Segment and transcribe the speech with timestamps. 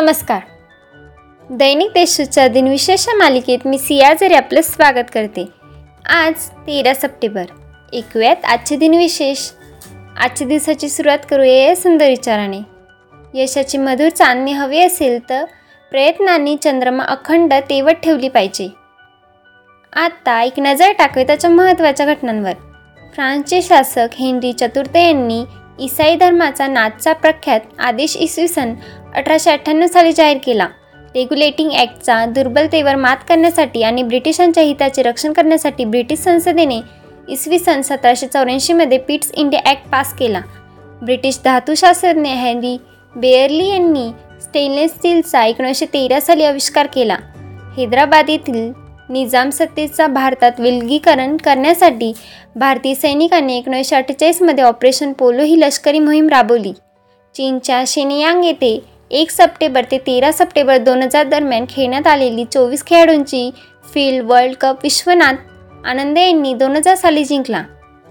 [0.00, 0.40] नमस्कार.
[1.50, 5.46] दैनिक देशूच्या दिनविशेष मालिकेत मी सियाजरी आपलं स्वागत करते.
[6.06, 7.44] आज तेरा सप्टेंबर.
[7.94, 9.38] ऐकूयात आजचे दिनविशेष.
[10.16, 12.58] आजच्या दिवसाची सुरुवात करूया या सुंदर विचाराने.
[13.34, 15.44] यशाची मधुर चांदणी हवी असेल तर
[15.90, 18.68] प्रयत्नांनी चंद्रमा अखंड तेवत ठेवली पाहिजे.
[19.92, 22.52] आता एक नजर टाकूया त्याच्या महत्त्वाच्या घटनांवर.
[23.14, 25.44] फ्रान्सचे शासक हेनरी चतुर्थ यांनी
[25.78, 28.74] इसाई धर्माचा नाचचा प्रख्यात आदेश इसवी सन
[29.14, 30.68] अठराशे अठ्ठ्याण्णव साली जाहीर केला.
[31.14, 36.80] रेग्युलेटिंग ॲक्टचा दुर्बलतेवर मात करण्यासाठी आणि ब्रिटिशांच्या हिताचे रक्षण करण्यासाठी ब्रिटिश संसदेने
[37.28, 40.40] इसवी सन सतराशे चौऱ्याऐंशीमध्ये पिट्स इंडिया ॲक्ट पास केला.
[41.02, 42.76] ब्रिटिश धातुशास्त्रज्ञ हॅनरी
[43.14, 44.10] बेअरली यांनी
[44.42, 47.16] स्टेनलेस स्टीलचा एकोणीसशे तेरा साली आविष्कार केला.
[47.76, 48.70] हैदराबाद येथील
[49.08, 52.12] निजाम सत्तेचा भारतात विलगीकरण करण्यासाठी
[52.56, 56.72] भारतीय सैनिकांनी एकोणीसशे अठ्ठेचाळीसमध्ये ऑपरेशन पोलो ही लष्करी मोहीम राबवली.
[57.34, 58.78] चीनच्या शेनियांग येथे
[59.10, 63.50] एक सप्टेंबर ते तेरा सप्टेंबर दोन हजार दरम्यान खेळण्यात आलेली चोवीस खेळाडूंची
[63.94, 67.62] field World Cup Vishwanath Anand यांनी दोन हजार साली जिंकला.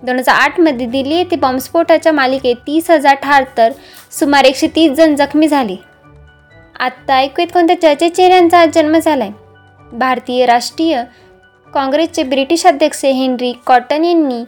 [0.04, 3.72] दोन हजार आठमध्ये दिल्ली येथे बॉम्बस्फोटाच्या मालिकेत तीस हजार ठार तर
[4.12, 5.76] सुमारे एकशे तीस जण जखमी झाले.
[6.80, 9.45] आत्ता ऐकूयात कोणत्या चर्चेत चेहऱ्यांचा आज जन्म झाला आहे
[9.96, 11.02] भारतीय राष्ट्रीय
[11.74, 14.44] काँग्रेसचे ब्रिटिश अध्यक्ष हेनरी कॉटन यांनी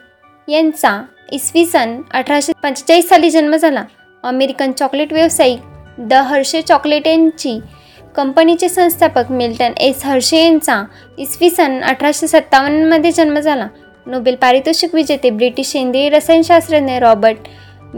[0.48, 3.84] यांचा इसवी सन अठराशे पंचेचाळीस साली जन्म झाला.
[4.23, 5.59] अमेरिकन चॉकलेट व्यावसायिक
[6.00, 7.59] द हर्षे चॉकलेट यांची
[8.16, 10.84] कंपनीचे संस्थापक मिल्टन एस हर्षे यांचा
[11.18, 13.68] इसवी सन अठराशे सत्तावन्नमध्ये जन्म झाला.
[14.06, 17.48] नोबेल पारितोषिक विजेते ब्रिटिश सेंद्रिय रसायनशास्त्रज्ञ रॉबर्ट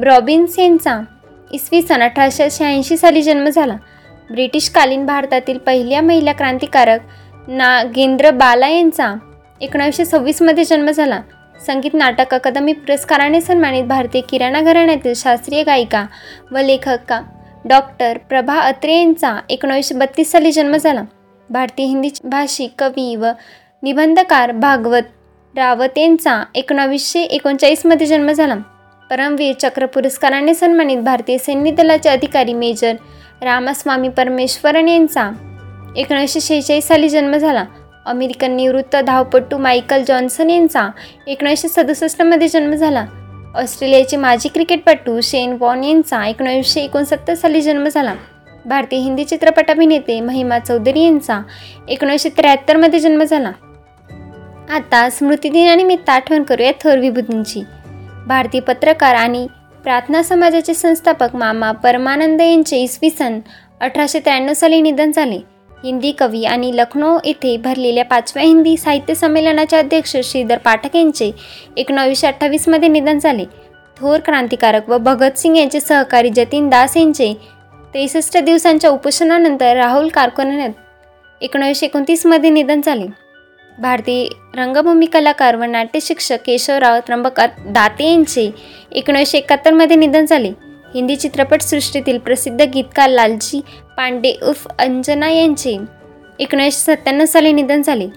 [0.03, 1.00] रॉबिन्स यांचा
[1.53, 3.75] इसवी सन अठराशे शहाऐंशी साली जन्म झाला.
[4.30, 7.02] ब्रिटिशकालीन भारतातील पहिल्या महिला क्रांतिकारक
[7.50, 9.14] नागेंद्र बाला यांचा.
[9.61, 11.22] एकोणीसशे सव्वीसमध्ये जन्म झाला.
[11.66, 16.05] संगीत नाटक अकादमी पुरस्काराने सन्मानित भारतीय किराणा घराण्यातील शास्त्रीय गायिका
[16.52, 17.20] व लेखका
[17.66, 21.04] डॉक्टर प्रभा अत्रे यांचा एकोणीसशे बत्तीस साली जन्म झाला.
[21.49, 23.26] भारतीय हिंदी भाषिक कवी व
[23.83, 25.10] निबंधकार भागवत
[25.55, 28.55] रावत यांचा एकोणावीसशे एकोणचाळीसमध्ये जन्म झाला.
[29.10, 32.95] परमवीर चक्र पुरस्काराने सन्मानित भारतीय सैन्य दलाचे अधिकारी मेजर
[33.42, 35.31] रामास्वामी परमेश्वरन यांचा
[35.95, 37.66] एकोणीसशे शेहेचाळीस साली जन्म झाला.
[38.05, 40.89] अमेरिकन निवृत्त धावपटू मायकल जॉन्सन यांचा
[41.27, 43.05] एकोणीसशे सदुसष्टमध्ये जन्म झाला.
[43.55, 48.14] ऑस्ट्रेलियाचे माजी क्रिकेटपटू शेन वॉन यांचा एकोणीसशे एकोणसत्तर साली जन्म झाला.
[48.66, 51.42] भारतीय हिंदी चित्रपट अभिनेते महिमा चौधरी यांचा
[51.88, 53.52] एकोणीसशे त्र्याहत्तरमध्ये जन्म झाला.
[54.70, 57.64] आता स्मृतिदिनानिमित्त आठवण करूया थोर विभूतींची.
[58.28, 59.48] भारतीय पत्रकार आणि
[59.83, 63.39] प्रार्थना समाजाचे संस्थापक मामा परमानंद यांचे इसवी सन
[63.82, 65.58] अठराशे त्र्याण्णव साली निधन झाले.
[65.84, 71.32] हिंदी कवी आणि लखनौ येथे भरलेल्या पाचव्या हिंदी साहित्य संमेलनाचे अध्यक्ष श्रीधर पाठक यांचे
[71.78, 73.45] एकोणावीसशे अठ्ठावीसमध्ये निधन झाले.
[73.98, 77.34] थोर क्रांतिकारक व भगतसिंग यांचे सहकारी जतीन दास यांचे
[77.94, 80.70] त्रेसष्ट दिवसांच्या उपोषणानंतर राहुल कारकुनात
[81.42, 83.06] एकोणीसशे एकोणतीसमध्ये निधन झाले.
[83.80, 84.26] भारतीय
[84.56, 88.50] रंगभूमी कलाकार व नाट्यशिक्षक केशवराव त्र्यंबक दाते यांचे
[88.92, 90.52] एकोणीसशे एकाहत्तरमध्ये निधन झाले.
[90.94, 93.61] हिंदी चित्रपटसृष्टीतील प्रसिद्ध गीतकार लालजी
[93.99, 95.77] पांडे उर्फ अंजना यांचे
[96.39, 98.08] एकोणीसशे सत्त्याण्णव साली निधन झाले.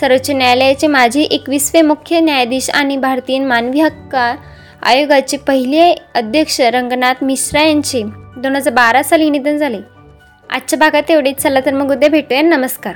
[0.00, 4.16] सर्वोच्च न्यायालयाचे माजी एकवीसवे मुख्य न्यायाधीश आणि भारतीय मानवी हक्क
[4.82, 8.02] आयोगाचे पहिले अध्यक्ष रंगनाथ मिश्रा यांचे
[8.36, 9.78] दोन हजार बारा साली निधन झाले.
[10.50, 11.42] आजच्या भागात एवढेच.
[11.42, 12.42] चला तर मग उद्या भेटूया.
[12.42, 12.94] नमस्कार.